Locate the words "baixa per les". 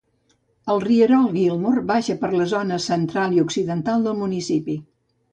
1.91-2.49